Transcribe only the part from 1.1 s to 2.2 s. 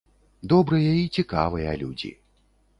цікавыя людзі.